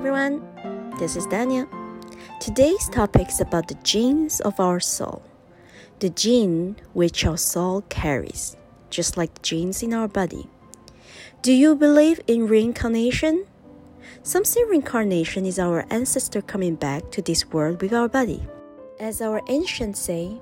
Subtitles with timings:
[0.00, 0.40] everyone,
[0.98, 1.68] this is Daniel.
[2.40, 5.22] Today's topic is about the genes of our soul,
[5.98, 8.56] the gene which our soul carries,
[8.88, 10.48] just like the genes in our body.
[11.42, 13.44] Do you believe in reincarnation?
[14.22, 18.42] Some say reincarnation is our ancestor coming back to this world with our body.
[18.98, 20.40] As our ancients say,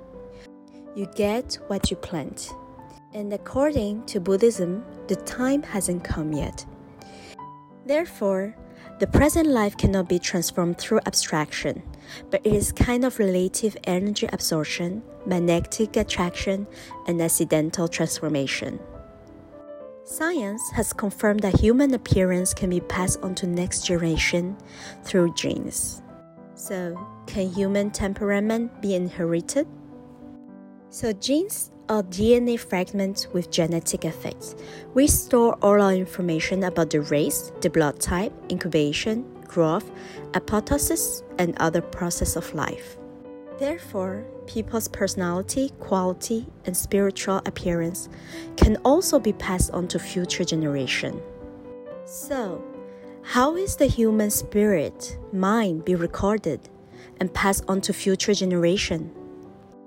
[0.95, 2.53] you get what you plant.
[3.13, 6.65] And according to Buddhism, the time hasn't come yet.
[7.85, 8.55] Therefore,
[8.99, 11.81] the present life cannot be transformed through abstraction,
[12.29, 16.67] but it is kind of relative energy absorption, magnetic attraction,
[17.07, 18.79] and accidental transformation.
[20.03, 24.57] Science has confirmed that human appearance can be passed on to next generation
[25.03, 26.01] through genes.
[26.55, 29.67] So, can human temperament be inherited?
[30.89, 34.55] So, genes are DNA fragments with genetic effects.
[34.93, 39.89] We store all our information about the race, the blood type, incubation, growth,
[40.31, 42.97] apoptosis, and other process of life.
[43.57, 48.07] Therefore, people's personality, quality, and spiritual appearance
[48.55, 51.21] can also be passed on to future generation.
[52.05, 52.63] So,
[53.23, 56.69] how is the human spirit, mind be recorded
[57.19, 59.11] and passed on to future generation?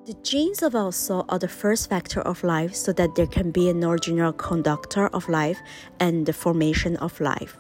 [0.05, 3.53] The genes of our soul are the first factor of life so that there can
[3.53, 5.61] be an original conductor of life
[6.01, 7.57] and the formation of life.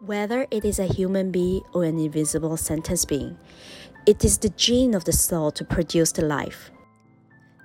[0.00, 3.36] Whether it is a human being or an invisible sentence being,
[4.06, 6.70] it is the gene of the soul to produce the life.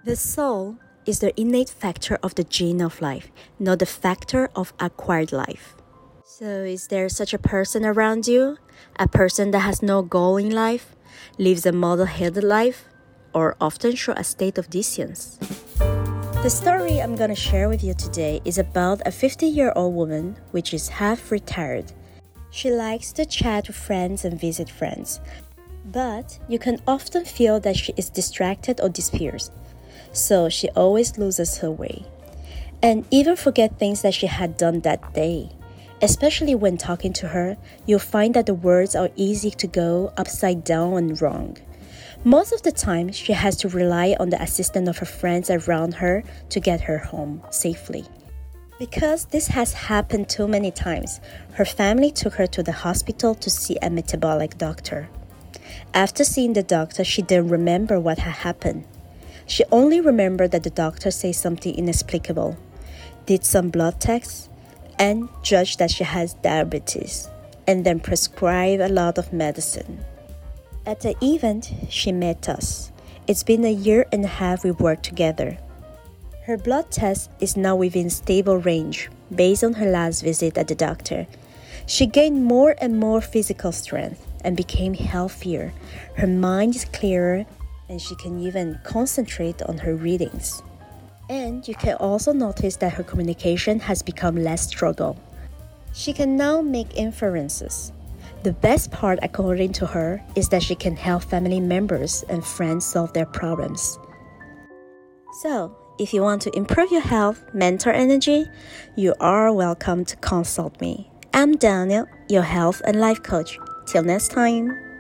[0.04, 4.74] The soul is the innate factor of the gene of life, not the factor of
[4.82, 5.78] acquired life.
[6.26, 8.58] So, is there such a person around you?
[9.00, 10.94] A person that has no goal in life,
[11.38, 12.90] lives a model headed life?
[13.34, 15.38] Or often show a state of dissonance.
[16.44, 19.96] The story I'm going to share with you today is about a 50 year old
[19.96, 21.92] woman which is half retired.
[22.52, 25.20] She likes to chat with friends and visit friends,
[25.86, 29.52] but you can often feel that she is distracted or disappears,
[30.12, 32.06] so she always loses her way
[32.84, 35.50] and even forget things that she had done that day.
[36.02, 40.66] Especially when talking to her, you'll find that the words are easy to go upside
[40.66, 41.58] down and wrong.
[42.26, 45.96] Most of the time, she has to rely on the assistance of her friends around
[45.96, 48.06] her to get her home safely.
[48.80, 51.20] Because this has happened too many times,
[51.56, 55.10] her family took her to the hospital to see a metabolic doctor.
[55.94, 58.86] After seeing the doctor, she didn't remember what had happened.
[59.46, 62.58] She only remembered that the doctor said something inexplicable,
[63.26, 64.48] did some blood tests,
[64.98, 67.28] and judged that she has diabetes,
[67.68, 70.06] and then prescribed a lot of medicine.
[70.86, 72.92] At the event, she met us.
[73.26, 75.58] It's been a year and a half we worked together.
[76.46, 80.76] Her blood test is now within stable range based on her last visit at the
[80.76, 81.26] doctor.
[81.86, 85.72] She gained more and more physical strength and became healthier.
[86.18, 87.46] Her mind is clearer
[87.88, 90.62] and she can even concentrate on her readings.
[91.30, 95.18] And you can also notice that her communication has become less struggle.
[95.94, 97.94] She can now make inferences.
[98.44, 102.86] The best part, according to her, is that she can help family members and friends
[102.86, 103.98] solve their problems.
[105.42, 108.46] So, if you want to improve your health, mental energy,
[108.98, 111.10] you are welcome to consult me.
[111.34, 113.58] I'm Daniel, your health and life coach.
[113.86, 114.93] Till next time.